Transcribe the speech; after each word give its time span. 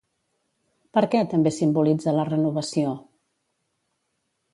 Per 0.97 1.01
què 1.11 1.19
també 1.33 1.51
simbolitza 1.57 2.13
la 2.19 2.25
renovació? 2.31 2.95